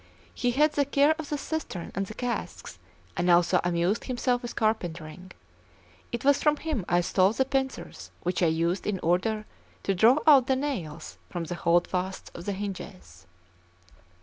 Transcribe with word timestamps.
He 0.33 0.49
had 0.49 0.71
the 0.71 0.83
care 0.85 1.13
of 1.19 1.29
the 1.29 1.37
cistern 1.37 1.91
and 1.93 2.07
the 2.07 2.15
casks, 2.15 2.79
and 3.15 3.29
also 3.29 3.59
amused 3.63 4.05
himself 4.05 4.41
with 4.41 4.55
carpentering; 4.55 5.31
it 6.11 6.25
was 6.25 6.41
from 6.41 6.57
him 6.57 6.85
I 6.89 7.01
stole 7.01 7.33
the 7.33 7.45
pincers 7.45 8.09
which 8.21 8.41
I 8.41 8.47
used 8.47 8.87
in 8.87 8.97
order 9.01 9.45
to 9.83 9.93
draw 9.93 10.17
out 10.25 10.47
the 10.47 10.55
nails 10.55 11.19
from 11.29 11.43
the 11.43 11.53
holdfasts 11.55 12.31
of 12.33 12.45
the 12.45 12.53
hinges. 12.53 13.27